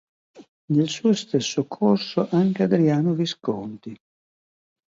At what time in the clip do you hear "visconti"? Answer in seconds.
3.13-3.95